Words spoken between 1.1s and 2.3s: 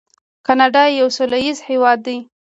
سوله ییز هیواد دی.